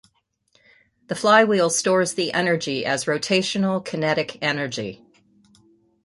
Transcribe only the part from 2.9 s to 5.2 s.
rotational kinetic energy.